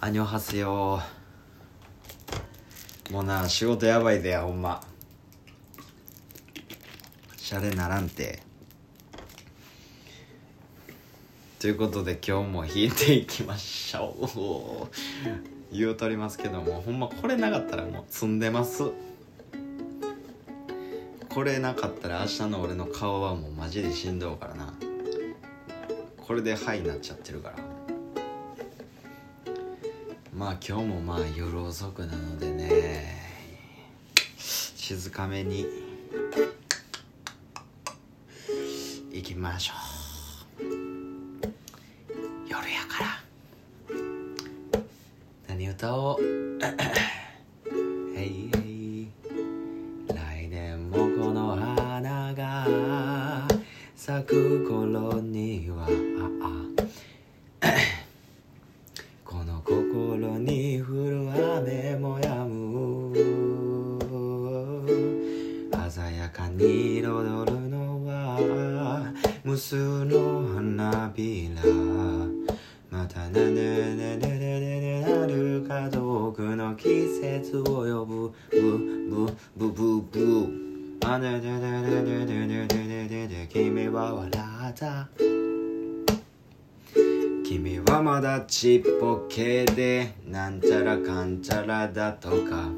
[0.00, 1.00] アニョハセヨ
[3.10, 4.80] もうな仕事やばいでほんま
[7.36, 8.40] シャレならんて
[11.58, 14.88] ということで今日も弾いていきましょ
[15.72, 18.84] う.言うとりますけどもほんまこれなかったらもう積んでます
[21.28, 24.74] これなかったら明日の俺の顔はもうマジでしんどうからな
[26.18, 27.67] これで「はい」なっちゃってるから
[30.38, 33.16] まあ今日もまあ夜遅くなのでね
[34.36, 35.66] 静かめに
[39.10, 39.72] 行きましょ
[40.62, 40.66] う。
[42.48, 43.20] 夜やから。
[45.48, 46.47] 何歌おう？
[81.10, 85.08] あねねねねねねねねねねね君は笑った
[87.42, 92.68] 君はまだちっぽけでなんちゃらかんちゃらだとか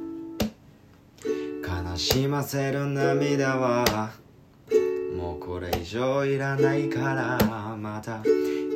[1.67, 4.13] 悲しませる涙は
[5.17, 8.23] もうこれ以上いらないからまた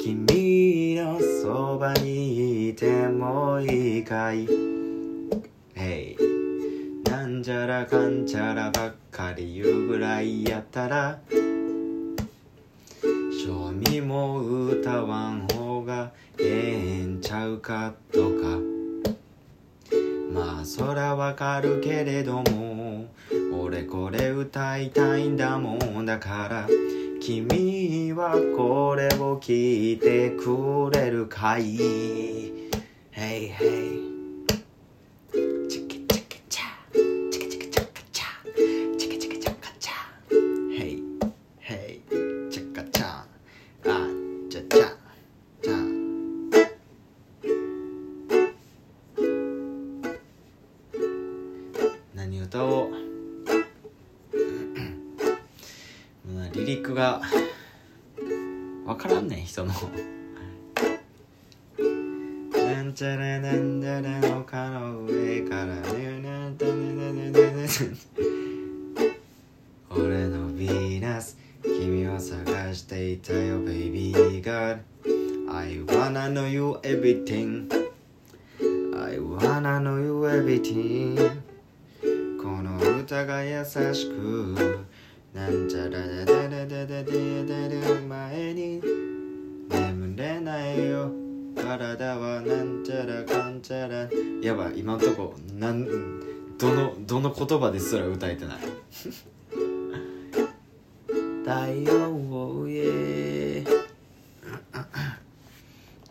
[0.02, 4.48] 君のそばにいてもいいかい
[5.76, 6.33] Hey
[7.44, 11.36] んちゃらかんちゃらばっかり言うぐらいやったら正
[13.70, 18.58] 味も歌わん方がええんちゃうかとか。
[20.32, 23.08] まあそらわかるけれども
[23.52, 26.66] 俺これ歌いたいんだもんだから
[27.20, 31.76] 君はこれを聞いてくれるかい?
[33.12, 34.13] Hey hey.
[62.52, 67.68] なんちゃらなんだらの丘の上からねなんたねねねねね
[69.90, 74.82] 俺のヴィーナス君を探していたよベイビーガール
[75.52, 77.68] I wanna know you everything
[78.96, 81.16] I wanna know you everything
[82.40, 84.84] この歌が優しく
[85.34, 89.03] なんちゃらだだだだだだだ前に
[90.54, 91.10] ないよ。
[91.56, 94.08] 体はなんちゃらかんちゃら。
[94.42, 96.20] やばい今んとこなん
[96.58, 98.58] どのどの言葉ですら歌えてない。
[102.30, 103.64] を追え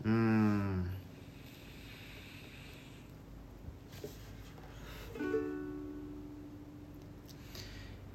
[0.06, 0.86] うん。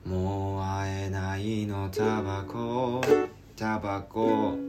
[0.04, 3.00] もう会えないのタバコ。
[3.56, 4.67] タバコ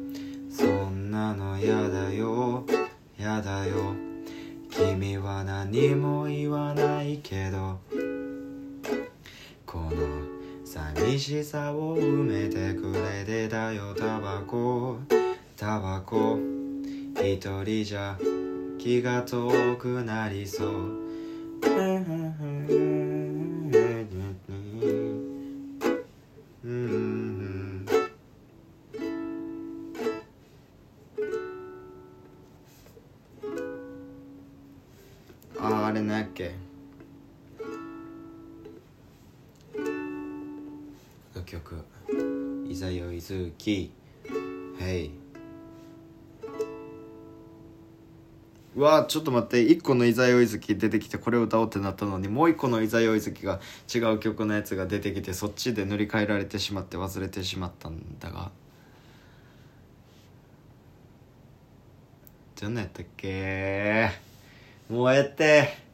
[1.19, 2.63] なのやだよ。
[3.19, 3.93] やだよ。
[4.69, 7.77] 君は何も言わないけど
[9.65, 9.91] この
[10.63, 13.93] 寂しさを埋めてくれてたよ。
[13.93, 14.97] タバコ。
[15.57, 16.39] タバコ。
[17.15, 18.17] 一人じゃ
[18.77, 21.09] 気が遠くなりそう。
[35.99, 36.51] れなんやっけ？
[41.45, 41.83] 曲
[42.69, 43.91] 「いざよいずき」
[44.79, 45.09] 「へい」
[48.75, 49.63] うわちょっと待って。
[49.63, 53.59] 1個の「いざよいずき」出てきてこれを歌おうってなったのにもう1個の「いざよいずき」が
[53.93, 58.51] 違う曲のやつが出てきてそっちで塗り替えられてしまって忘れてしまったんだが。
[62.61, 64.11] どんなやったっけ？
[64.87, 65.88] もうやって。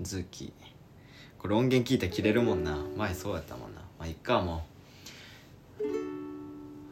[0.00, 0.52] ズキ。
[1.38, 2.84] これ音源聞いたら切れるもんな。
[2.96, 3.80] 前そうやったもんな。
[3.98, 4.64] まあいっかも
[5.80, 5.84] う。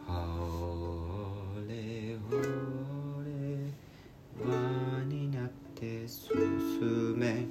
[0.06, 0.12] ほ
[1.69, 2.37] れほ
[3.23, 3.31] れ
[4.44, 7.47] 輪になって進め。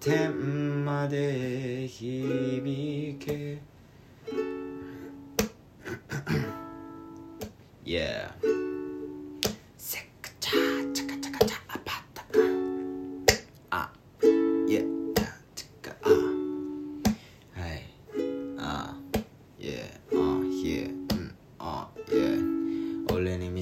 [0.00, 2.60] 天まで響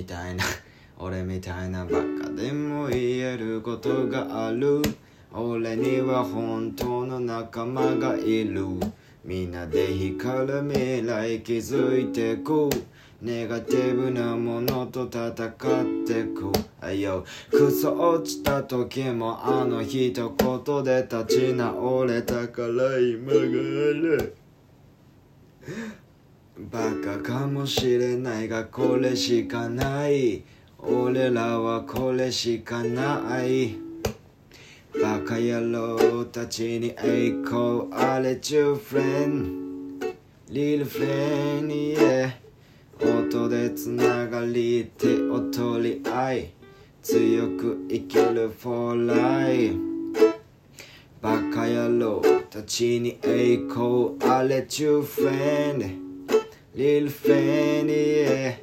[0.06, 0.44] たいな
[0.98, 4.80] 俺みたいなバカでも言えることがある。
[5.32, 8.64] 俺には本当の仲間がいる。
[9.22, 12.70] みんなで光る未来気づいてく。
[13.20, 15.34] ネガティブなものと戦っ
[16.06, 16.52] てく。
[16.80, 24.36] あよクソ落ちた時もあの一言で立ち直れたから今がある。
[26.58, 30.42] バカかもしれないがこれしかない。
[30.78, 33.76] 俺らはこれしかない。
[35.02, 40.16] バカ野郎たちに栄光あれ True friend
[40.48, 42.30] Little friend yeah
[43.02, 46.50] 音でつながり手を取り合い。
[47.02, 49.76] 強く生きる for life
[51.20, 54.62] バカ野郎たちに栄光あれ
[56.76, 58.56] True friend Little friend yeah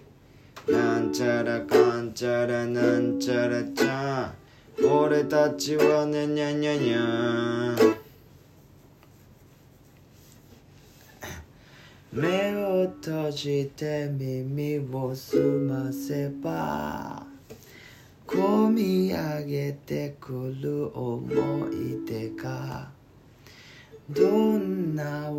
[0.68, 4.32] なんちゃらかんちゃらなんちゃらちゃ
[4.80, 7.76] ん俺たちはねにゃにゃにゃ
[12.12, 17.26] 目を閉じて耳を澄ませば
[18.28, 22.90] 込み上げてくる思い出が
[24.10, 25.32] どんな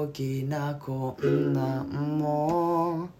[0.00, 3.10] 大きな困難も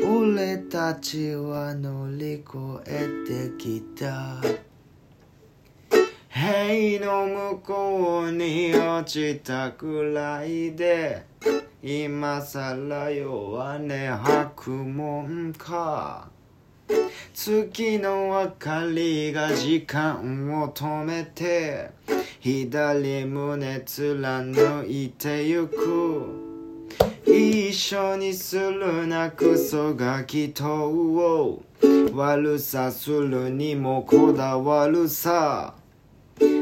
[0.00, 2.44] 俺たちは乗り越
[2.86, 4.40] えてきた。
[6.28, 11.24] 塀の向こうに落ちたくらいで
[11.82, 16.29] 今さら弱音吐くもんか。
[17.42, 21.88] 月の明かりが時間を止めて
[22.38, 27.00] 左胸貫いてゆく。
[27.24, 31.62] 一緒にするなクソガキとを
[32.12, 35.72] 悪さするにもこだわるさ。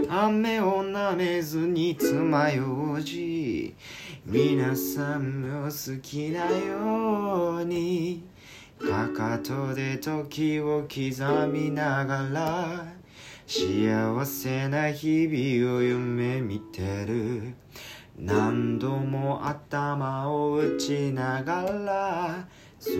[0.09, 3.75] 雨をなめずに爪楊枝。
[4.25, 8.38] 皆さんも好きなように。
[8.79, 12.87] かかとで時を刻みながら
[13.47, 17.55] 幸せな日々を夢見てる。
[18.21, 22.49] 何度も頭を打ちながら
[22.81, 22.91] 捨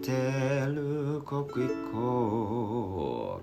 [0.00, 3.42] てる刻一刻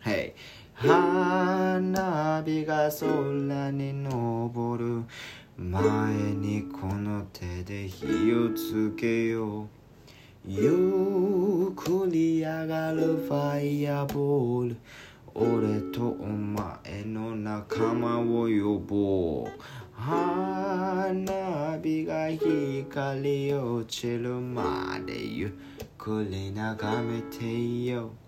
[0.00, 0.34] はい
[0.74, 5.04] 花火が空に昇る。
[5.58, 5.80] 前
[6.34, 8.04] にこの手で火
[8.34, 9.66] をつけよう。
[10.46, 14.76] ゆっくり上がるファイヤーボール。
[15.34, 19.52] 俺とお前の仲間を呼ぼう。
[19.94, 21.06] 花
[21.82, 25.50] 火が光り落ちるまでゆっ
[25.96, 28.25] くり眺めていよう。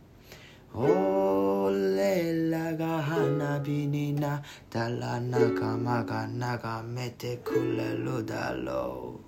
[0.81, 9.19] 俺らが花火になったら仲間が眺めてくれるだろ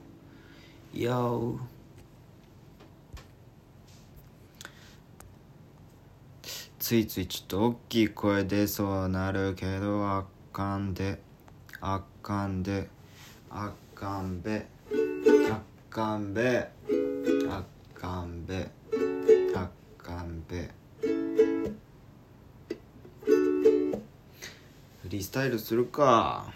[0.94, 0.98] う。
[0.98, 1.58] よ
[6.78, 11.20] ついついちょっと大きい声出そうなるけどあかんで
[11.80, 12.88] あかんで
[13.50, 14.66] あかんべ
[15.50, 16.68] あかんべ
[17.48, 17.64] あ
[17.94, 18.68] かんべ
[19.54, 20.79] あかんべ。
[25.10, 26.52] リースタイルするか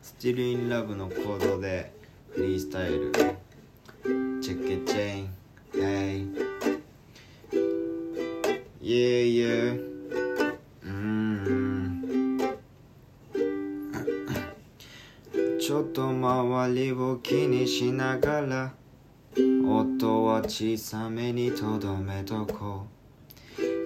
[0.00, 1.92] スチルインラブのコードで
[2.30, 3.10] フリースタイル。
[3.10, 5.28] チェッケチェイン。
[5.72, 6.28] Hey
[8.80, 9.80] いえいえ
[10.84, 12.38] うん。
[15.60, 18.72] ちょっと周りを気にしながら
[19.36, 22.91] 音は小さめにとどめとこう。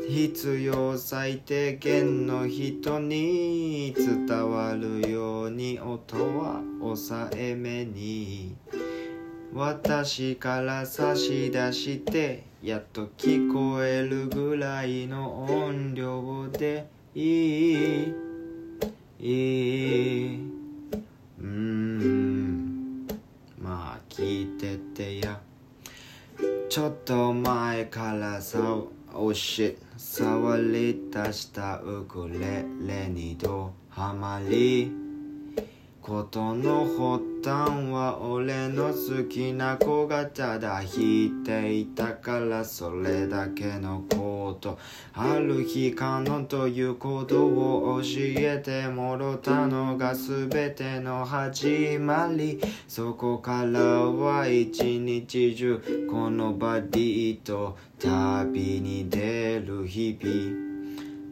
[0.09, 8.55] 必要最低限の人に伝わるように音は抑えめに
[9.53, 18.15] 私から差し出してやっと聞こえるぐらいの音量でいい
[19.19, 20.41] いい。
[21.41, 23.07] うん。
[23.59, 25.41] まあ聞いててや。
[26.69, 28.59] ちょっと前からさ
[29.19, 35.06] おし触り出したウクレレにドハマり。
[36.07, 44.79] ことの発端は俺の好きな子がただ弾いていたからそれだけのこと。
[45.15, 52.61] ある日カノンということを教えてもろたのが全ての始まり。
[52.87, 60.66] そこからは一日中このバディと旅に出る日々。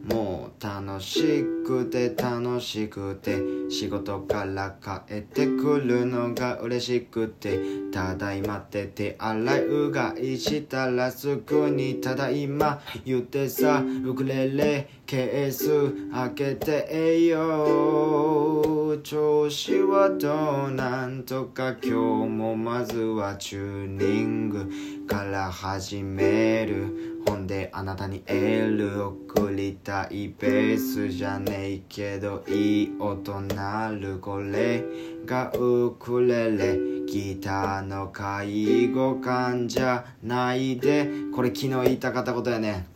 [0.05, 7.59] もう楽しくて楽しくて仕事から帰ってくるのが嬉しくて
[7.91, 18.75] ただいまって手洗いうがいしたらすぐにただいま言ってさウクレレケース開けてえよ。
[19.03, 21.93] 調子はどうなんとか今日
[22.29, 24.71] もまずはチューニング
[25.07, 27.14] から始める。
[27.27, 34.83] ほんであなたにエール送りたいベースじゃねえけどいい音なるこれ
[35.25, 36.95] がウクレレ。
[37.05, 41.07] ギターの介護官じゃないで。
[41.33, 42.87] これ昨日言いたかったことやね。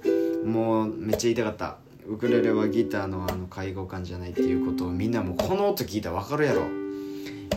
[0.44, 1.78] もうめっちゃ言いたかった。
[2.08, 6.64] ウクレレはギターのあの介護官じゃないっていうことをみんなもこの音聞いたらわかるやろ。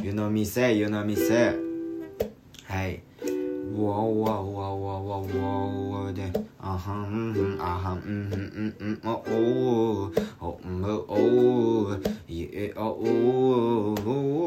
[0.02, 1.56] 湯飲みせ湯飲みせ。
[2.66, 3.00] はい。
[3.74, 11.96] わわわわわわわであはんんあはんんんんんおおおんおお
[12.28, 14.42] いえおお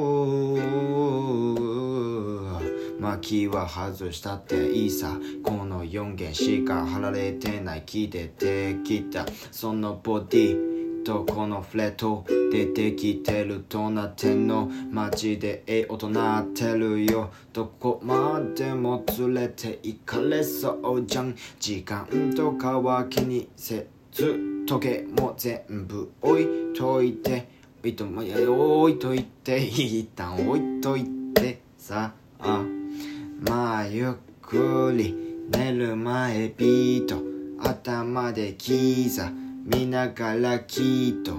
[2.99, 14.67] 巻きは外したっていいさこの4弦しか貼られてない木でできたそのボディとこのフレット出てきてるとなってんの？
[14.91, 17.29] マジでええ音なってるよ。
[17.53, 21.35] どこまでも連れて行かれそうじゃん。
[21.59, 27.49] 時間とかは気にせず時計も全部置いといて
[27.81, 32.13] 置いともや置いといて一旦置いといてさ。
[32.39, 32.63] あ
[33.47, 35.15] まあゆっくり
[35.51, 37.21] 寝る前ビート。
[37.59, 39.31] 頭でキーザ。
[39.65, 41.33] 見ながらきっと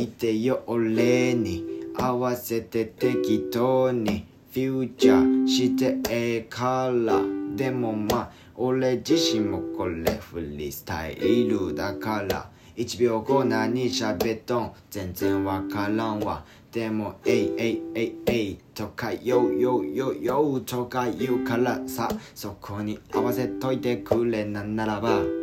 [0.00, 1.82] いてよ俺に。
[1.98, 4.24] 合わせて適当に。
[4.52, 7.20] フューチャーしてええから。
[7.56, 11.16] でもまあ俺自身もこれフリースタイ
[11.48, 12.48] ルだから。
[12.76, 25.41] 1秒後何喋っとん全然わからんわでもえいえいえいえいとかよよよよとか言うからさそこに合わせといてくれなんならば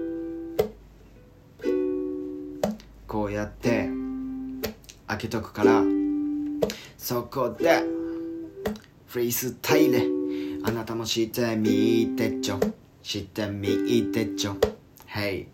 [3.09, 3.89] こうやって
[5.07, 5.81] 開けとくから
[6.95, 7.81] そこで
[9.07, 10.61] フリースタイル。
[10.63, 12.59] あなたもしてみてちょ。
[13.01, 14.57] してみてちょ。
[15.07, 15.47] Hey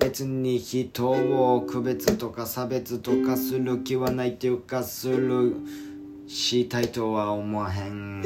[0.00, 5.56] 別に人を区別とか差別とかする気はないっていうかする
[6.26, 8.20] したいとは思わへん。
[8.20, 8.24] っ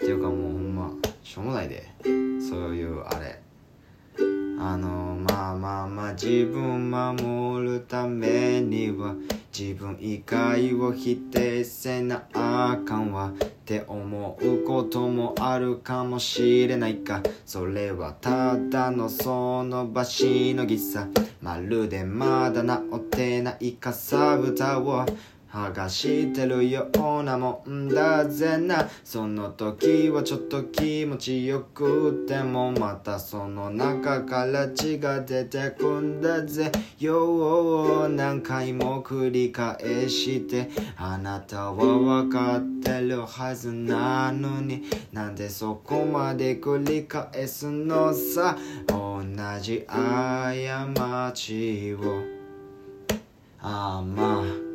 [0.00, 1.88] ていうかもうほんましょうもないで。
[2.02, 2.08] そ
[2.70, 3.40] ういうあれ。
[4.62, 9.14] あのまあまあまあ自分守るためには
[9.58, 13.32] 自分以外を否定せなあかんわ。
[13.42, 17.22] って思うこともあるかもしれないか。
[17.46, 21.08] それはただのその場しのぎさ。
[21.40, 24.36] まるでまだ治ってないかさ。
[24.36, 25.06] ぶたを
[25.52, 28.88] 剥がしてるようなもんだぜな。
[29.02, 36.70] その時はちょっと気持ちよくてもまたその中から血が出てくんだぜ。
[36.98, 48.56] よう何回も繰り返してあなたは分かってるはずなのになんでそこまで繰り返すのさ。
[48.86, 49.22] 同
[49.60, 52.22] じ過ちを。
[53.60, 54.69] ああまあ。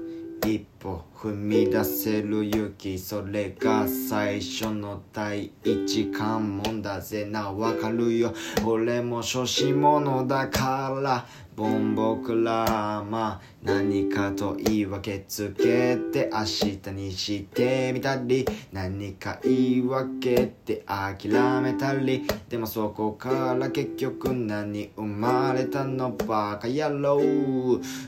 [0.48, 3.00] 一歩踏み出せる勇気。
[3.00, 7.26] それが最初の第一関門だぜ。
[7.26, 8.32] なわかるよ。
[8.64, 11.26] 俺も初心者だから。
[11.56, 18.46] ボンボクラーマ何かと言い訳つけて明日にしてみたり。
[18.74, 21.30] 何か言い訳って諦
[21.62, 22.28] めたり。
[22.50, 27.22] でもそこから結局何生まれたのバカ野郎。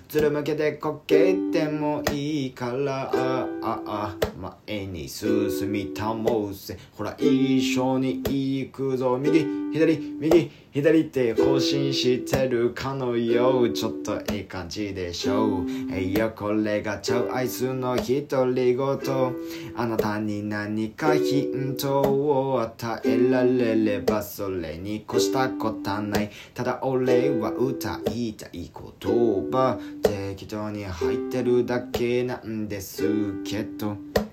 [0.09, 3.07] つるむけてこけてもいいから。
[3.14, 6.78] ああああ前に進みたもうせ。
[6.96, 9.18] ほら一緒に行くぞ。
[9.18, 10.52] 右左右。
[10.77, 15.65] 左手更新してるかのようちょっといい感じでしょう。
[15.91, 19.36] えいやこれがちゃうアイスの独り言
[19.75, 26.29] あなたに何かヒントを与えられればそれに越したことはない。
[26.53, 29.79] ただ俺は歌いたい言葉。
[30.03, 34.26] 適当に入ってるだけなんですけど。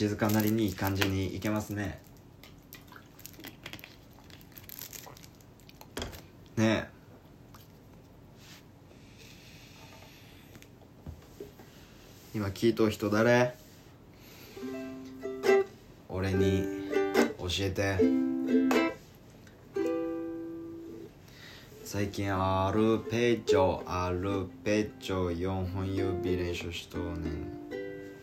[0.00, 2.00] 静かなりにいい感じにいけますね。
[6.56, 6.88] ね
[11.44, 11.44] え。
[12.34, 13.54] 今聞いとう人誰？
[16.08, 16.64] 俺に
[17.38, 17.98] 教えて。
[21.84, 27.59] 最近アルペジョアルペジョ4本指練習しとうねん。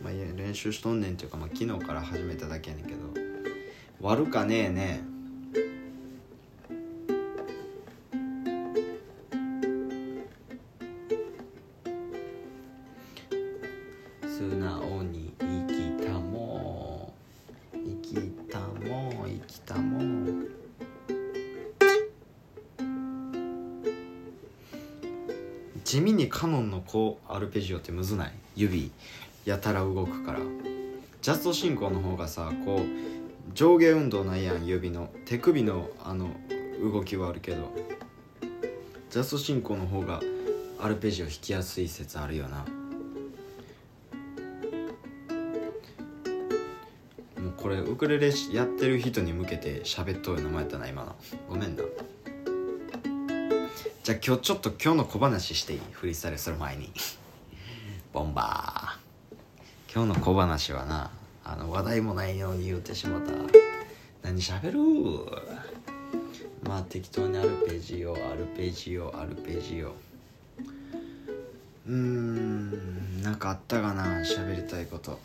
[0.02, 2.98] まあ練習しとんねんっていうか、まあ、昨日から始めただけやねんけど。
[4.00, 5.00] 悪かねえね。
[14.22, 17.12] 素直に生きたも
[17.72, 18.14] 生き
[18.48, 20.46] たも生きたも
[25.82, 28.32] 地味にカノンのこうアルペジオってむずない？
[28.54, 28.92] 指。
[29.44, 30.40] やたら動くから。
[31.20, 32.82] ジャスト進行の方がさこう
[33.54, 36.30] 上下運動ないやん指の手首のあの
[36.80, 37.72] 動きはあるけど
[39.10, 40.20] ジャスト進行の方が
[40.80, 42.64] アルペジオ弾きやすい説あるよな。
[47.42, 51.16] もうこれウクレレやってる人に向けて喋っとる名前やったな今の。
[51.48, 51.82] ごめんな。
[54.04, 55.80] じゃあ今日ちょっと今日の小話していい？
[55.90, 56.92] フリースタイルする前に。
[58.12, 58.97] ボンバー。
[59.90, 61.10] 今日の小話はな
[61.44, 63.32] あの話題もないように言うてしまった。
[64.22, 64.78] 何喋る
[66.62, 69.94] まあ適当にアルペジオアルペジオアルペジオ。
[71.86, 75.18] うーんなんかあったかな喋りたいこと。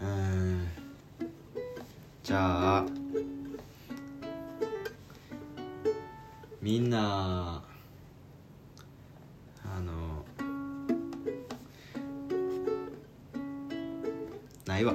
[0.00, 0.66] うん。
[2.22, 2.86] じゃあ
[6.62, 7.62] みんな
[14.76, 14.92] ないわ。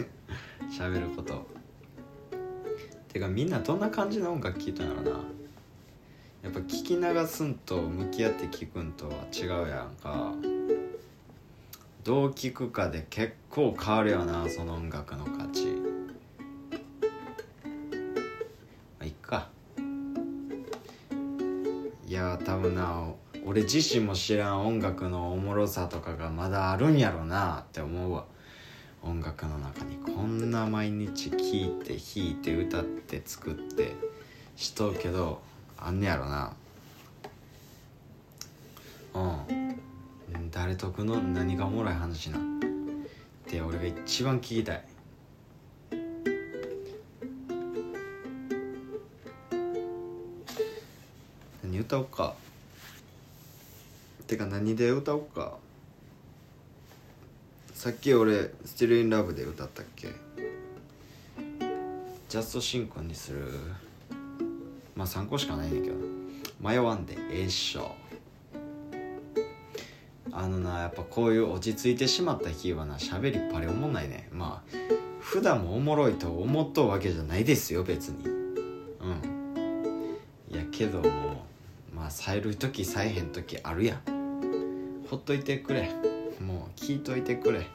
[0.72, 1.46] 喋ること。
[3.08, 5.10] てかみんなどんな感じの音楽聴いたんやろな。
[6.42, 10.32] やっぱ聞き流すんと向き合って聞くんとは違うやんか。
[12.02, 15.66] どう聞くかで結構変わるよなその音楽の価値。
[15.66, 16.78] ま
[19.00, 19.50] あいっか。
[22.06, 23.12] いや多分な
[23.44, 28.24] 俺自身も知らん音楽のおもろさとかがまだあるんやろうなって思うわ。
[29.02, 31.40] 音楽の中にこんな毎日聴い
[31.84, 33.94] て弾いて歌って作って
[34.56, 35.40] しとうけど
[35.78, 36.52] あんねやろな。
[39.14, 40.50] うん。
[40.50, 41.20] 誰得の？
[41.20, 42.38] 何がおもろい話な。
[42.38, 42.40] っ
[43.46, 44.84] て俺が一番聞きたい。
[51.62, 52.34] 何歌おうか？
[54.26, 55.56] てか何で歌おうか？
[57.78, 60.08] さっき俺「Still in Love」で歌ったっけ？
[62.28, 63.52] ジャスト進行にする？
[64.96, 65.96] まあ3個しかないんだけど。
[66.60, 67.94] 迷わんでええっしょ。
[70.32, 74.28] あのなやっぱこういう落ち着いてしまった日はな喋りっぱりおもんないね。
[74.32, 74.76] まあ
[75.20, 78.24] 普段もおもろいと思っとうわけじゃないですよ別に。
[78.26, 80.16] うん。
[80.50, 81.44] いやけども
[81.94, 85.04] まあ冴える時冴えへん時あるやん。
[85.08, 85.88] ほっといてくれ。
[86.40, 87.66] もう聞いといてくれ。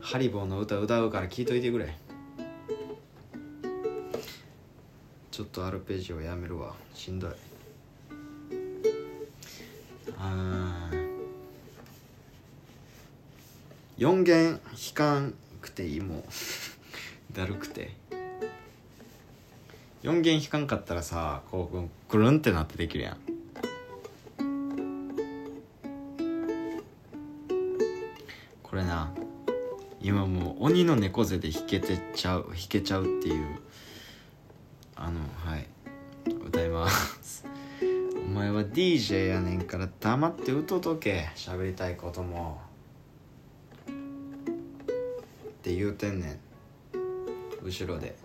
[0.00, 1.96] ハリボーの歌歌うから聞いといてくれ。
[5.30, 6.74] ちょっとアルペジオやめるわ。
[6.94, 7.30] しんどい。
[10.18, 10.90] あ
[13.98, 16.22] 4弦弾かんくていいもう
[17.34, 17.90] だるくて。
[20.02, 23.31] 4弦弾かんかったらさこうくるんってなってできるやん。
[30.02, 33.60] 今もう鬼の猫背で弾けてちゃう弾けちゃうっていう
[34.96, 35.66] あのはい
[36.44, 37.44] 歌います。
[38.16, 42.60] お前は DJ やねんから黙って歌うとけ喋りたいことも
[43.86, 43.90] っ
[45.62, 46.38] て言うてんねん
[47.62, 48.16] 後ろで。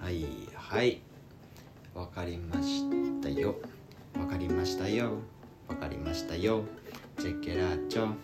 [0.00, 1.00] はいはい。
[1.94, 2.84] わかりまし
[3.20, 3.56] たよ。
[4.18, 5.12] わかりましたよ。
[5.66, 6.62] わかりましたよ。
[7.18, 8.14] チェケラチョ。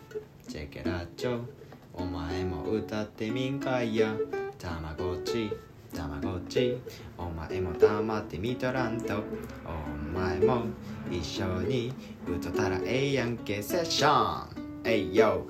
[0.49, 1.64] チェケラチョ。
[1.97, 4.15] お前も歌ってみんかいや。
[4.59, 5.51] たまごっち
[5.95, 6.77] たまごっち。
[7.17, 9.23] お前も黙ってみとらんと。
[9.65, 10.65] お前も
[11.11, 11.93] 一緒に
[12.27, 13.63] 歌ったらええやんけ。
[13.63, 14.83] セッション。
[14.85, 15.47] えいよ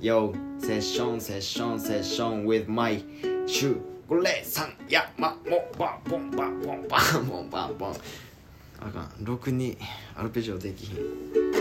[0.00, 3.04] Yo セッションセッションセッション with my
[3.46, 7.94] シュゴレさんやまもばボンバボンバボンバボン
[8.80, 9.24] あかん。
[9.24, 9.76] ろくに
[10.16, 11.57] アルペジオできひん。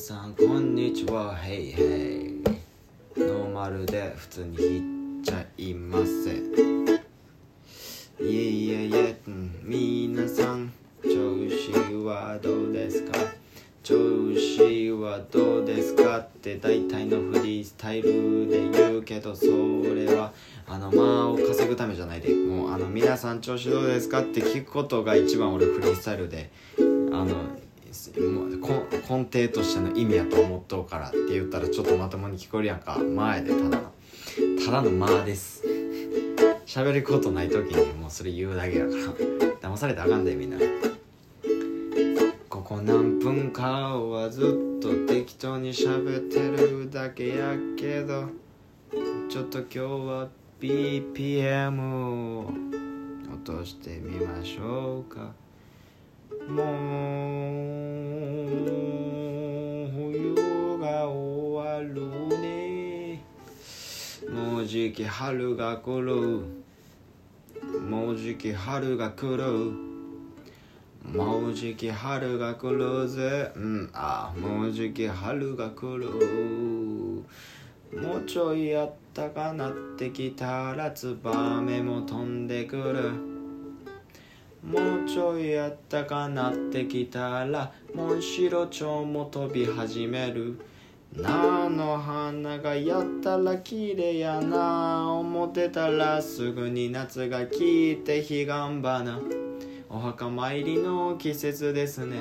[0.00, 1.34] さんこんにちは。
[1.34, 2.42] ヘイヘイ
[3.18, 6.30] ノーマルで普通に弾っちゃいませ
[8.24, 13.12] いえいえいえ、うん、皆さん調子はどうですか？
[13.82, 20.32] 調子はどうですかって大体のフリースタイルで言うけどそれは
[20.66, 22.34] あの間を稼ぐためじゃないで。
[22.34, 26.82] もうあの皆さん調子どうですかって聞くことが一番俺フリースタイルであ
[27.22, 27.34] の
[29.10, 32.96] 根底としての意味やと思っとうからって言ったらちょっとまともに聞こえるやんか。
[32.96, 33.90] 前でただの
[34.64, 35.64] ただの間です。
[36.64, 39.02] 喋ることない時にもうそれ言うだけやから。
[39.72, 40.58] 騙されてあかんでみんな。
[42.48, 48.28] ここ何分かはずっと適当に喋ってるだけやけど
[49.28, 50.28] ちょっと今日は
[50.60, 52.52] BPM を
[53.32, 55.32] 落としてみましょうか。
[56.48, 56.62] も
[58.76, 58.79] う
[64.70, 66.14] じき春が来る。
[67.80, 69.72] もうじき春が来る。
[71.12, 73.50] もうじき春が来るぜ。
[73.56, 73.90] うん。
[73.92, 76.06] あもうじき春が来る。
[78.00, 83.10] もうちょいあったかなってきたらツバメも飛んでくる。
[84.62, 90.60] もうちょいあったかなってきたらモンシロチョウも飛び始める。
[91.16, 95.10] 菜の花がやったら綺麗やな。
[95.10, 99.20] 思ってたらすぐに夏が来て彼岸花。
[99.88, 102.18] お墓参りの季節ですね。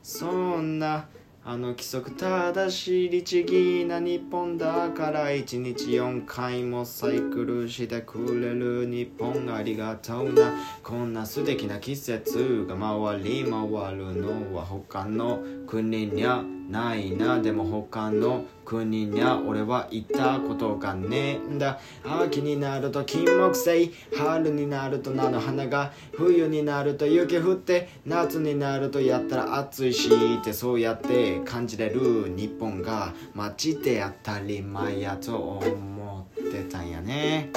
[0.00, 1.08] そんな
[1.44, 10.52] あの規則正しい律儀な日本だから一日4回もサイクルしてくれる日本ありがとうな。
[10.84, 16.44] こんな素敵な季節が回り回るのは他の国にゃ。
[16.68, 17.40] ないな。
[17.40, 21.78] でも他の国にゃ俺は行ったことがねえんだ。
[22.04, 37.50] 秋になると金木犀春になると菜の花が冬になると雪降って夏になるとやったら暑いしってそうやって感じれる日本が街で当たり前やと思ってたんやね。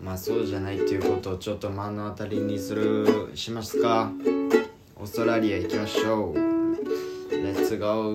[0.00, 4.12] まあそうじゃないっていうことをちょっと目の当たりにするしますか。
[4.96, 6.57] オーストラリア行きましょう。
[7.30, 8.10] Let's go.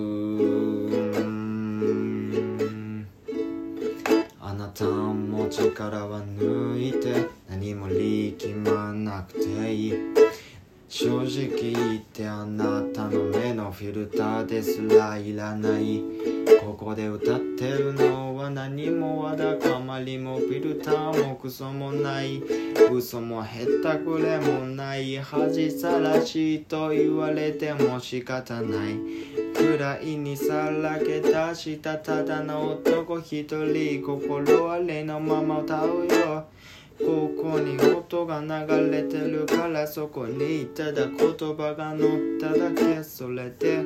[4.40, 9.94] あなたも力は抜いて何も力まなくていい。
[10.88, 16.33] 正直言ってあなたの目のフィルターですらいらない。
[16.64, 22.42] ここで歌ってるのは何もわだかまりもフィルターもクソもない。
[22.90, 25.18] 嘘もへったくれもない。
[25.18, 28.94] 恥さらしいと言われても仕方ない。
[29.54, 34.02] くらいにさらけ出したただの男一人。
[34.02, 36.46] 心あれのまま歌うよ
[36.98, 43.02] ここに音が流れてるからそこにただ言葉が乗っただけ。
[43.02, 43.84] それで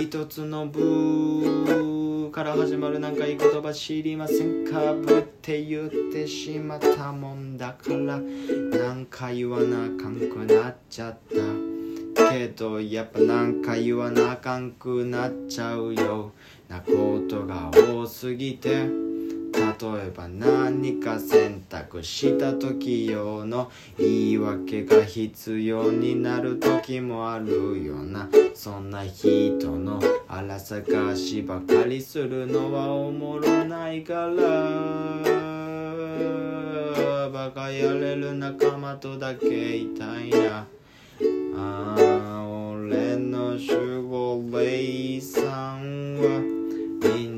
[0.00, 1.97] 一つのブー。
[2.30, 11.68] から始まるなんかいい言葉知りませんかぶって言ってしまったもんだからなんか言わなあかんくなっちゃった。
[12.32, 16.32] けどやっぱなんか言わなあかんくなっちゃうよ。
[16.68, 19.07] なことが多すぎて。
[19.52, 35.38] 例えば何か選択した時用の言い訳が必要になる時もあるよなそんな人の荒探しばかりするのはおもろないから
[37.30, 40.66] バカやれる仲間とだけいたいな。
[41.60, 46.40] あ俺の守護霊さんは
[47.02, 47.37] みん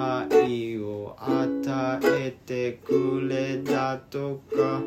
[0.00, 4.80] 愛を与えてくれだとか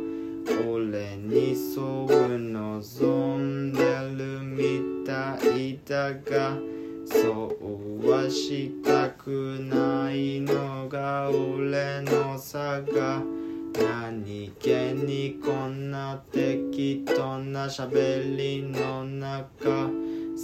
[0.67, 3.83] 俺にそう望んで
[4.17, 6.57] るみたいだが
[7.05, 13.21] そうはしたくないのが俺の差が
[13.73, 19.89] 何気にこんな適当な喋りの中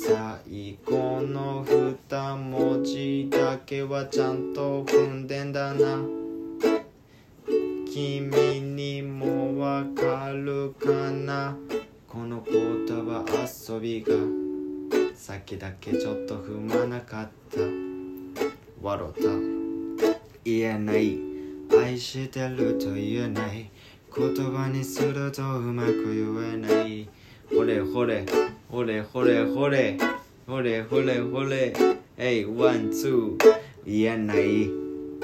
[0.02, 1.66] 最後の
[2.10, 6.00] 二文字だけはちゃんと踏んでんだな。
[7.86, 11.58] 君にもわかるかな。
[12.08, 12.56] この言
[12.88, 13.26] 葉
[13.68, 14.14] 遊びが。
[15.14, 17.60] さっきだけちょっと踏まなかった。
[18.82, 19.22] 笑った。
[20.46, 21.20] 言えない。
[21.78, 23.70] 愛してると言えない。
[24.16, 27.10] 言葉にするとうまく言えない。
[27.50, 28.26] ほれほれ
[28.70, 29.98] ほれほれほれ
[30.46, 31.74] ほれほれほれ
[32.18, 33.38] えいワンツー
[33.86, 34.70] 言えない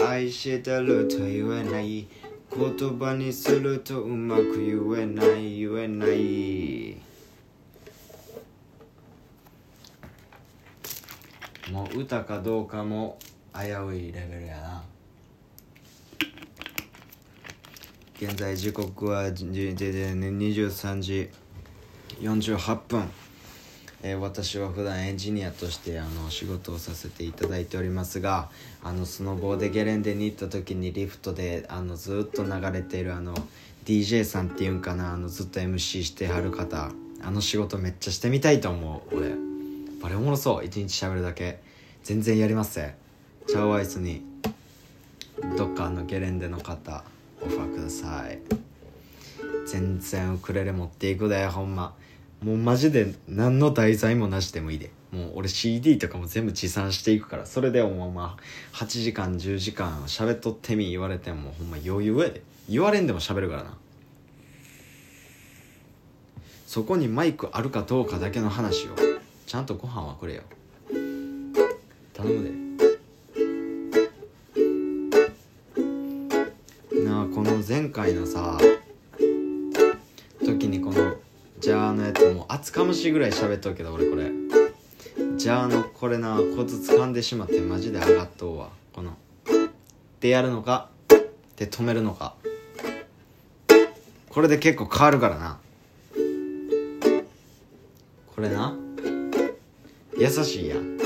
[0.03, 2.07] 愛してると言えない
[2.57, 6.97] 言葉にするとうまく言えない言えない
[11.71, 13.19] もう歌かどうかも
[13.53, 14.83] 危ういレベルやな
[18.19, 21.29] 現在時刻は23時
[22.19, 23.09] 48分、
[24.03, 28.49] えー私は普段エンジニアとしてあの仕事をさせていただいておりますが
[28.83, 33.33] あのスノボーでゲレンデに行った時にリフトであのずっと流れているあの
[33.85, 39.31] DJ さんっていうんかなあのずっと MC してはる方あの仕事めっちゃしてみたいと思う俺。
[40.01, 41.59] バレおもろそう一日喋るだけ。
[42.03, 42.95] 全然やりますぜ。
[43.47, 44.21] チャオアイスに
[45.57, 47.03] どっかのゲレンデの方
[47.41, 48.39] オファーください。
[49.65, 51.95] 全然ウクレレ持っていくでほんま。
[52.41, 54.91] もうマジで何の題材もなしでもいいで。
[55.11, 62.41] もう俺 CD とかも全部持参していくからそれでもうまあ8時間10時間喋っとってみ言われてもほんま余裕やで。
[62.67, 63.77] 言われんでも喋るからな。
[66.67, 68.89] そこにマイクあるかどうかだけの話を
[69.45, 70.41] ちゃんとご飯はくれよ。
[72.13, 72.65] 頼むで。
[77.03, 78.57] なあこの前回のさ
[80.43, 81.15] 時にこの
[81.65, 84.29] ジャーのやつもう厚かましいぐらい喋っとるけど俺これ。
[85.35, 88.69] ジャーのこれなコツ掴んでしまってマジで上がっとうわ。
[88.93, 89.17] この。
[90.19, 90.91] でやるのか？
[91.57, 92.35] で止めるのか？
[94.29, 95.57] これで結構変わるからな。
[98.35, 98.77] これな。
[100.19, 100.99] 優しいやん。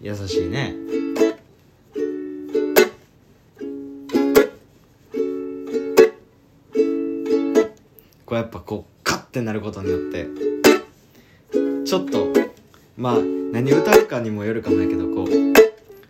[0.00, 0.76] 優しいね。
[8.28, 10.26] こうやっぱこうカッてなることによって
[11.86, 12.28] ちょっと
[12.94, 13.14] まあ
[13.52, 15.28] 何歌うかにもよるかもやけどこう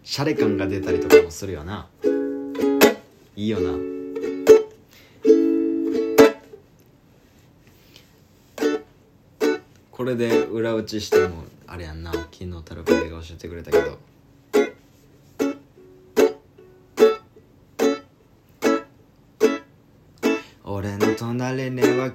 [0.03, 1.87] シャレ感が出たりとかもするよな。
[3.37, 3.71] いいよな。
[9.93, 12.11] これで裏打ちしてもあれやんな。
[12.13, 13.97] 昨日タルカリが教えてくれたけど。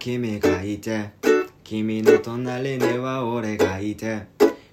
[0.03, 1.11] 君がいて
[1.63, 4.23] 君の隣には俺がいて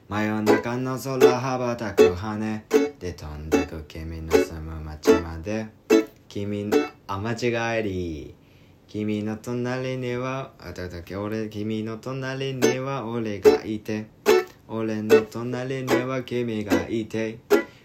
[0.09, 2.65] 真夜中の空羽ばたく羽
[2.99, 5.69] で飛んでく君の住む街まで。
[6.29, 8.35] 君のあ間違えり
[8.89, 14.09] 君の隣にはあだだけ俺君の隣には俺がいて
[14.67, 17.39] 俺の隣には君がいて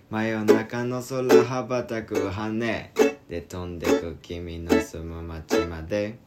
[0.10, 2.92] 真夜中の空羽ばたく羽
[3.30, 6.18] で飛んでく君の住む街まで。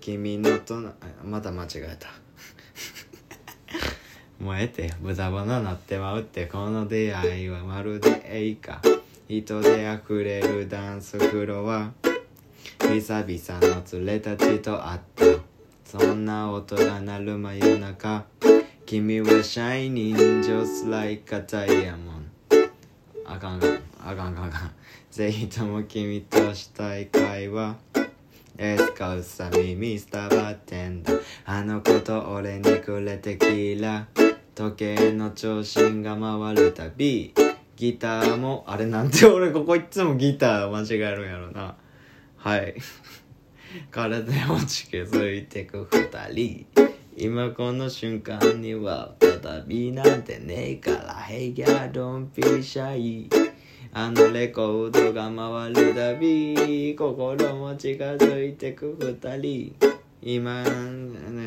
[0.00, 2.08] 君のとなまた間違えた。
[4.42, 8.80] もうええって豚鼻なってまうってこの出会いはまるでえいか。
[9.28, 11.92] 人で溢れるダンスフロア。
[12.78, 15.24] 久々の連れたちと会った。
[15.84, 18.24] そんな音が鳴る真夜中。
[18.86, 22.30] 君は shining just like a diamond
[23.24, 24.70] あかんあかんあかんあかんかん。
[25.10, 27.89] ぜひとも君としたい会話。
[28.62, 31.22] エスカウサミミスターバーテンダー。
[31.46, 33.82] あの子と俺にくれテキー。
[33.82, 34.06] ラ
[34.54, 37.32] 時計の長針が回るたび
[37.74, 41.74] ギターもあれなんで俺ここいつもギター間違えるんやろな。
[42.36, 42.74] はい。
[43.90, 46.66] 体を近づいてく二人。
[47.16, 51.14] 今この瞬間には再びなんてねえから。
[51.14, 53.49] Hey girl don't be shy
[53.92, 59.74] あのレコードが回るたび心も近づいてく二人。
[60.22, 60.70] 今ね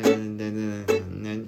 [0.02, 1.44] ねねね。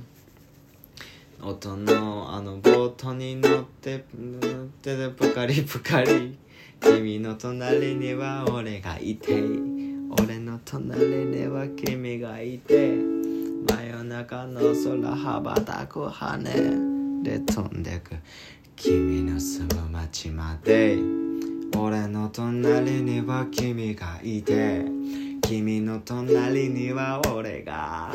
[1.43, 6.39] 音のあのボートに乗って乗ってでぷかりぷかり
[6.81, 9.35] 君の隣には俺がいて。
[10.19, 12.95] 俺の隣には君がいて。
[13.69, 16.39] 真夜中の空羽ばたく羽
[17.23, 18.15] で飛んでく。
[18.77, 20.99] 君の住む街まで。
[21.79, 24.85] 俺の隣には君がいて。
[25.41, 28.13] 君の隣には俺が。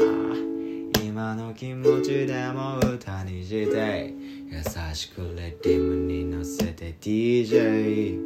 [1.03, 4.13] 今の気持ちでも歌にして。
[4.51, 8.19] 優しくレディムに乗せて DJ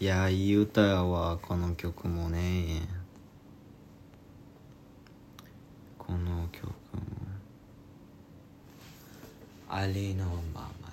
[0.00, 2.99] いやいい歌やわこの曲もね。
[6.50, 6.72] この曲も
[9.68, 10.90] ありのまま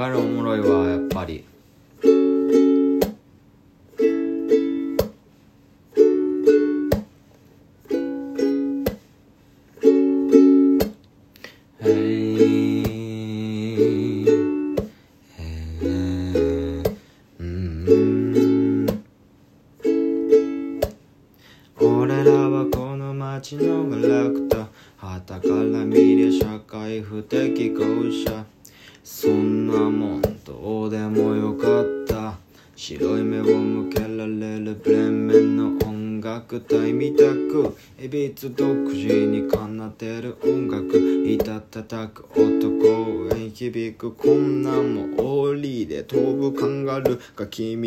[0.00, 1.49] からおもろいわやっぱり。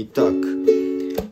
[0.07, 0.65] たく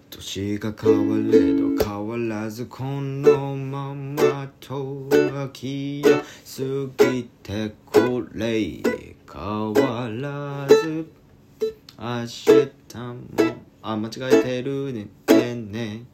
[0.09, 8.81] 年が変われど変わらずこのままと時が過ぎてこれ
[9.31, 11.07] 変わらず
[11.97, 16.05] 明日もあ間違えてるねねね。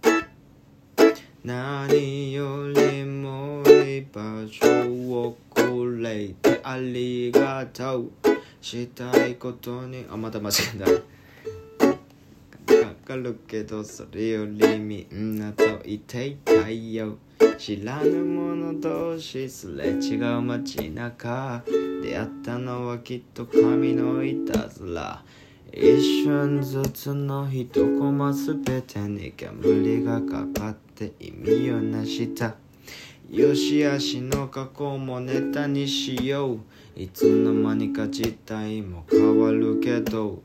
[1.44, 4.68] 何よりもいい場所
[5.14, 8.12] をくれてありがとう。
[8.60, 11.17] したいことにあまた間違えた。
[13.08, 17.16] かるけどそれよりみんなといていたいよ
[17.58, 21.64] 知らぬ者同士すれ違う街中
[22.04, 25.24] 出会ったのはきっと神のいたずら
[25.72, 32.56] 一瞬ずつの一コマすべてに煙がかかって意味をなした
[33.32, 36.60] よしあしの過去もネタにしよう
[36.98, 40.44] いつの間にか事態も変わるけど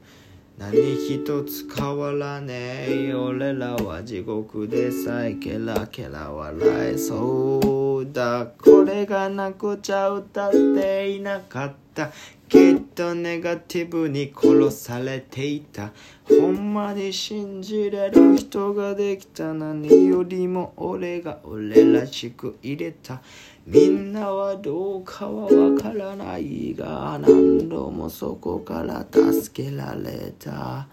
[0.58, 3.14] 何一つ変わらねえ。
[3.14, 8.46] 俺らは地獄でさえケラケラ笑えそうだ。
[8.62, 12.12] これがなくちゃ歌っていなかった。
[12.48, 15.90] きっとネガティブに殺されていた。
[16.28, 19.54] ほんまに信じれる人ができた。
[19.54, 23.22] 何よりも俺が俺らしく入れた。
[23.64, 30.88] みんなはどうかはわからないが何度もそこから助けられた。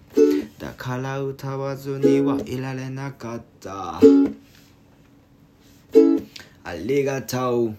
[0.60, 4.00] だから歌わずにはいられなかった。
[6.64, 7.76] ありがとう。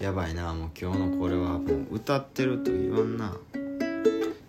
[0.00, 3.36] やばいなもう今日のこれはもう歌ってると言わんな。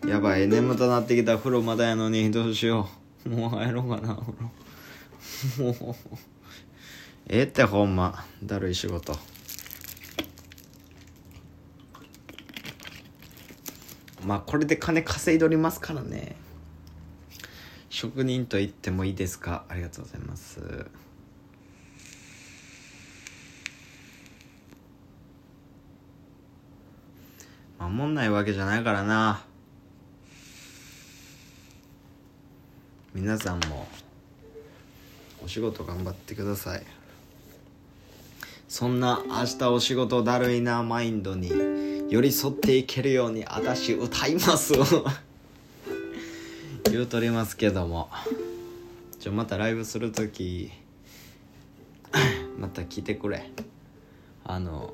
[0.07, 2.89] やばい眠たなってきた風呂まだやのにどうしよ
[3.25, 3.29] う。
[3.29, 5.83] もう入ろうかな風呂。
[5.83, 5.95] もう。
[7.27, 8.25] ええってほんま。
[8.43, 9.17] だるい仕事。
[14.25, 16.35] まあこれで金稼いでおりますからね。
[17.89, 19.65] 職人と言ってもいいですか？
[19.69, 20.87] ありがとうございます。
[27.79, 29.43] 守んないわけじゃないからな。
[33.13, 33.87] 皆さんも
[35.43, 36.83] お仕事頑張ってください。
[38.69, 41.51] そんな明日お仕事だるいなマインドに
[42.09, 44.71] 寄り添っていけるように私歌います。
[46.89, 48.09] 言うとりますけども。
[49.19, 50.71] ちょまたライブする時
[52.57, 53.51] また来てくれ。
[54.45, 54.93] あの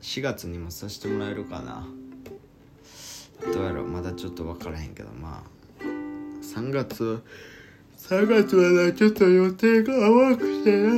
[0.00, 1.88] 4月にもさせてもらえるかな。
[3.52, 3.88] どうやろう。
[3.88, 5.55] まだちょっと分からへんけどまあ。
[6.54, 7.22] 3月。
[7.98, 10.92] 3月はなちょっと予定が合わくてな。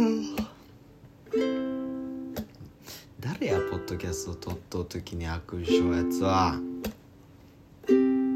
[3.18, 6.60] 誰やポッドキャスト撮っとう時に悪性やつは。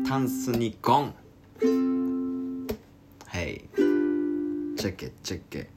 [0.08, 1.14] タンスにゴン。
[3.26, 3.64] はい。
[4.76, 5.68] チェケチェケ。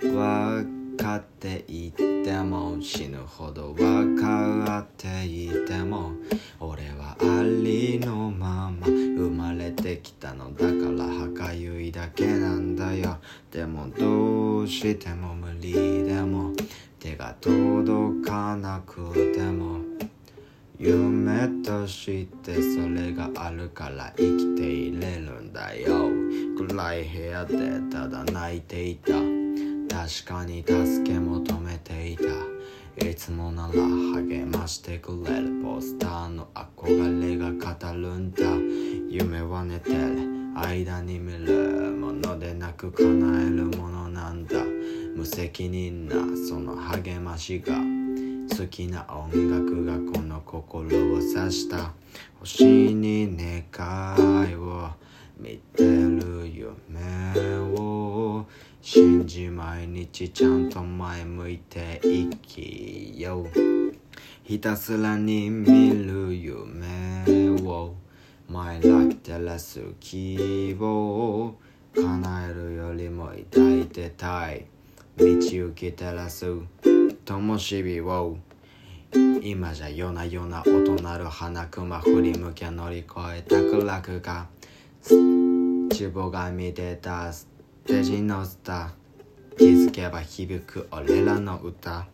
[0.00, 6.12] 分かっていても死ぬほど分かっていても
[6.60, 11.12] 俺はありのまま生まれてきたのだから
[11.46, 13.18] 歯ゆいだけなんだよ。
[13.50, 16.52] でもどうしても無理でも
[16.98, 19.78] 手が届かなくても
[20.78, 26.08] 夢としてそれがあるから生きていれるんだよ。
[26.56, 29.41] 暗い部屋でただ泣いていた。
[29.92, 32.24] 確かに助け求めていた。
[33.06, 38.42] いつもなら励ましてくれるポスターの憧れが語るんだ。
[39.10, 40.32] 夢は寝てる。
[40.54, 44.64] 間に見るものでなく叶えるものなんだ。
[45.14, 46.14] 無責任な
[46.48, 47.74] その励ましが。
[48.56, 51.92] 好きな音楽がこの心を刺した。
[52.40, 52.64] 星
[52.94, 53.36] に
[53.70, 54.90] 願いを。
[55.42, 58.46] 見てる夢を。
[58.84, 63.94] 信じ毎日ちゃんと前向いて生きよう。
[64.42, 67.94] ひたすらに見る夢を。
[68.48, 71.54] My life 照らす希望を
[71.94, 74.66] 叶えるよりも抱いてたい。
[75.16, 76.46] 道行き照らす。
[77.24, 78.36] 灯火を。
[79.42, 84.48] 今じゃ夜な夜な音鳴る花熊振り向き乗り越えた暗くが。
[85.04, 87.32] 厨房が見てた。
[87.84, 92.06] テージのスター気づけば響く俺らの歌。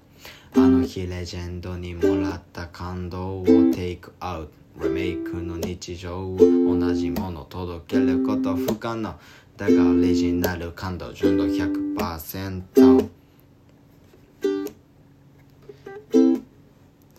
[0.57, 4.59] あの日レジェンドにもらった感動をテイクアウト。
[4.81, 9.15] リメイクの日常を同じもの届けること不可能。
[9.57, 13.09] だがオリジナル感動純度100%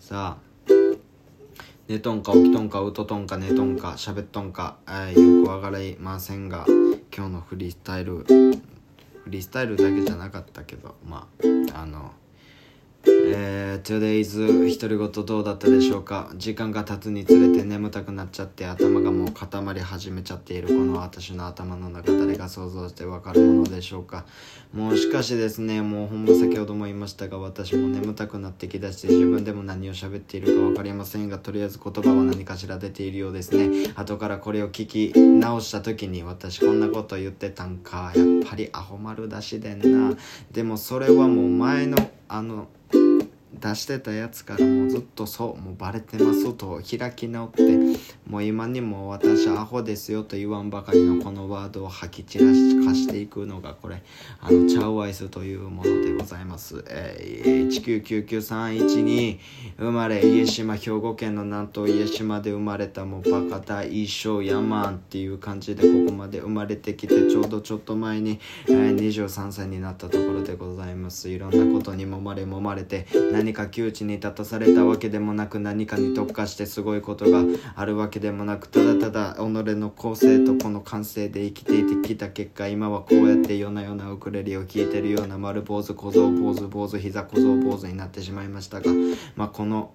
[0.00, 0.50] さあ。
[1.86, 6.64] 寝とんか起きとんかうととんか寝とんか喋っとんか、えー、よくわかりませんが。
[7.20, 8.62] 今日のフリースタイルフ
[9.26, 11.28] リースタイルだけじゃなかったけどま
[11.74, 12.12] ああの
[13.32, 16.30] えー、Today's 独り言どうだったでしょうか？
[16.36, 24.24] 時間が経つにつれて眠たくなっちゃって頭がもう固まり始めちゃっているこの私の頭の中誰が想像してわかるものでしょうか？
[24.72, 33.92] もうしかしですねもうほんま先ほども言いましたが私も眠たくなってきだして自分でも何を喋っているか分かりませんがとりあえず言葉は何かしら出ているようですね。
[33.96, 38.12] 後からこれを聞き直した時に私こんなこと言ってたんか。
[38.14, 40.16] やっぱりアホ丸出しでんな。
[40.52, 41.96] でもそれはもう前の
[42.28, 42.68] あの
[43.60, 47.62] 出してたやつからもうずっとそうもうバレてますと開き直って
[48.26, 54.02] もう今にも私アホですよと言わんばかりのこのワードを吐き散らしかしていくのがこれ。
[54.40, 57.68] あのチャウワイスというものでございます、えー、
[58.26, 59.38] 1999312
[59.78, 71.28] 生まれ家島兵庫県の南東家島で生まれたもうバカ大一生ヤマンっていう感じでここまで生まれてきてちょうどちょっと前に、えー、23歳になったところでございます。
[71.28, 77.42] いろんなことにもまれもまれて何か窮地に立たされたわけでもなく何かに特化してすごいことが
[77.74, 88.90] あるわけでもなくただただ己の構成とこの感性で生きていてきた結果今はこうやって夜な夜なウクレレを聴いてるような丸坊主小僧坊主坊主膝小僧坊主になってしまいましたが
[89.36, 89.92] まあこの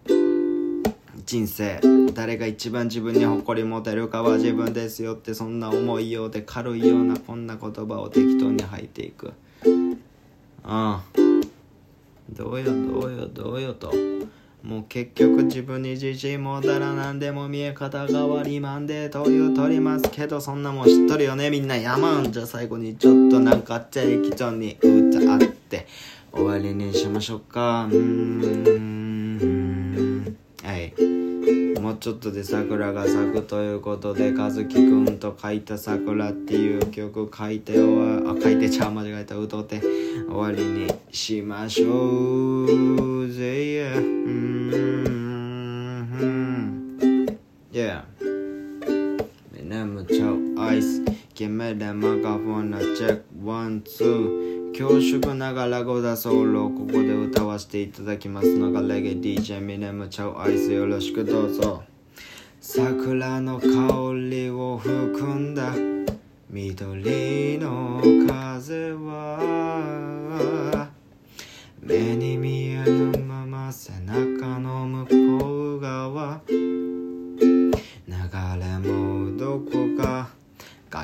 [1.26, 1.80] 人生
[2.14, 9.34] 誰が一番自分に誇り持てるかは自分ですよってそんな重いようで軽いようなこんな言葉を適当に吐いていく。
[10.68, 11.35] ああ
[12.30, 13.94] どうよどうよどうよと。
[14.64, 21.52] もう結局自分に自信持たら何でも見え方変わりまんでというとりますけどそんなもん知っとるよね。
[21.52, 25.88] みんなやまんじゃ最後にちょっとなんか適当に歌って。
[26.32, 27.86] 終わりにしましょうか。
[27.86, 28.76] うーん。
[30.64, 31.25] はい。
[31.80, 43.44] もうちょっとで桜が咲くということで和樹くんと書いた桜っていう曲書いて終わあ書いてちゃう間違えた歌って終わりにしましょうぜ
[43.94, 44.58] yeah うん。
[47.72, 48.04] Yeah
[49.66, 51.04] 眠ちゃうアイス。
[51.34, 53.24] 決めでマカフォンなチェック。
[53.44, 54.65] ワンツー。
[54.78, 61.84] 恐縮ながらゴダソウロここで歌わせていただきますのがレゲ DJ ミネムチャウアイスよろしくどうぞ。
[62.60, 63.68] 桜の香
[64.30, 65.72] りを含んだ
[66.50, 70.90] 緑の風は
[71.80, 74.55] 目に見えぬまま背中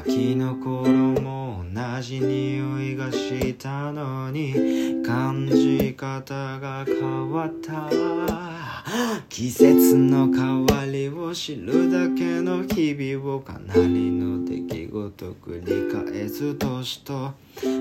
[0.04, 0.90] 秋の頃
[1.22, 8.81] も同じ匂いがしたのに感じ方が変わった。
[9.30, 17.34] 季節の変わりを知るだけの日々をかなりの出来事繰り返す年と。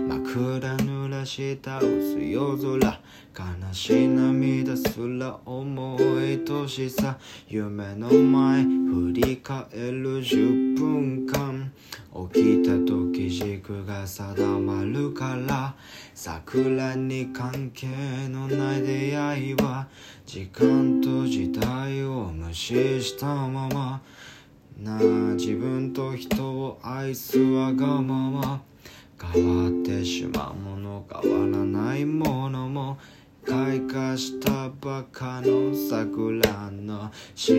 [0.09, 3.01] 枕濡らした薄夜空
[3.37, 11.73] 悲し涙すら重い年さ夢の前振り返る10分間。
[12.33, 15.75] 起きた時軸が定まるから。
[16.23, 17.87] 桜に関係
[18.29, 19.89] のない出会いは
[20.27, 24.03] 時間と時代を無視したまま。
[24.79, 24.99] な
[25.37, 28.63] 自分と人を愛すわがまま。
[29.33, 32.99] 変わってしまうもの変わらないものも。
[33.47, 37.57] 開花したばかの桜の下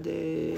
[0.00, 0.54] で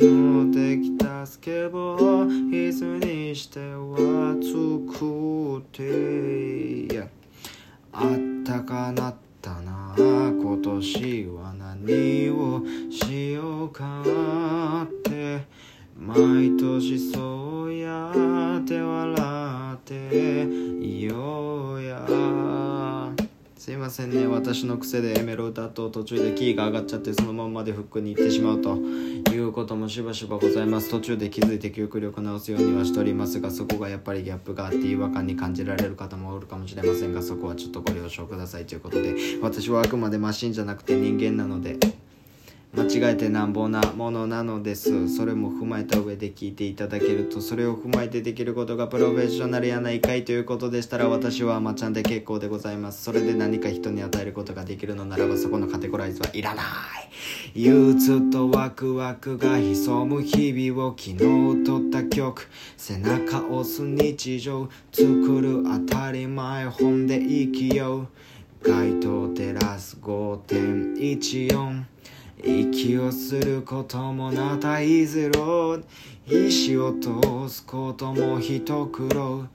[0.00, 7.10] 乗ってきたスケボー椅子にしては作って
[7.92, 14.02] あったかなったな今年は何をしようか
[14.84, 15.46] って。
[16.00, 18.12] 毎年そうや
[18.60, 20.46] って笑って
[21.04, 22.07] ようや。
[23.68, 24.26] すいませんね。
[24.26, 30.88] 私の癖でメロ歌と途中でキーが上がっちゃってそのまんまでフックに行ってしまうということもしばしばございます。
[30.88, 33.40] 途中で気づいて記憶力直すようにはしております。
[33.40, 41.76] がそこがやっぱりギャップがあって違和感に感じられる方もおるかもしれませんがそこはちょっとご了承くださいということで私はあくまでマシンじゃなくて人間なので
[42.76, 45.08] 間違えてなんぼなものなのです。
[45.08, 53.02] それも踏まえた上で聞いていただけるとそれを踏まえてできることがプロフェッショナルやないかいということでしたら私はまちゃんで結構でございます。
[53.02, 56.64] それで何か人に与えることができるのならばそこのカテゴライズはいらない。
[57.54, 62.48] 憂鬱とワクワクが潜む日々を昨日撮った曲。
[62.76, 64.68] 背中押す日常。
[64.92, 68.08] 作る当たり前本で生きよう。
[68.62, 71.97] 街灯照らす5.14
[72.44, 75.80] 息をすることもなたいゼロ
[76.26, 79.46] 石を通すことも一苦労。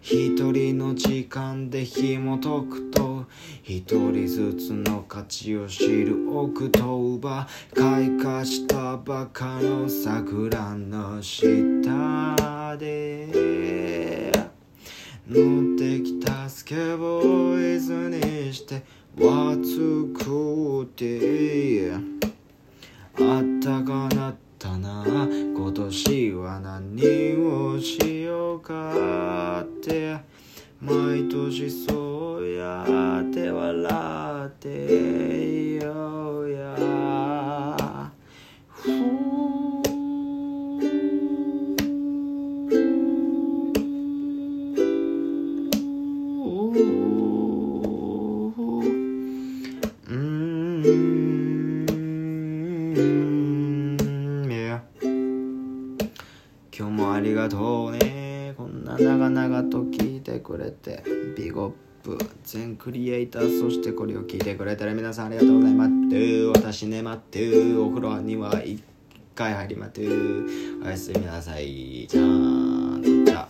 [0.00, 3.26] 一人の時間で紐解くと。
[3.62, 14.32] 一人ずつの価値を知る奥と奪開花したばかの桜の下で。
[15.28, 18.82] 乗ってきたスケボーイズにして
[19.16, 22.31] は作って。
[23.18, 25.04] あったかなったな。
[25.04, 27.02] 今年は何
[27.36, 30.42] をしようかって。
[30.84, 36.31] 毎年そうやって笑ってよ
[57.56, 58.54] もありがとうね。
[58.56, 61.02] こんな長々と聞いてくれて
[61.36, 61.72] ビゴッ
[62.02, 65.92] プ全クリエイターそしてこれを聞いてくれたら皆さんありがとうございます。
[66.54, 68.82] 私ね待ってお風呂には一
[69.34, 70.06] 回入りまって
[70.84, 72.06] おやすみなさい。
[72.08, 73.24] じゃーん。
[73.24, 73.48] じゃあ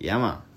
[0.00, 0.51] いやまん